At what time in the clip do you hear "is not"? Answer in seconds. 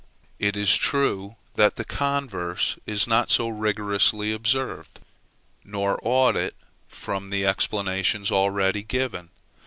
2.87-3.29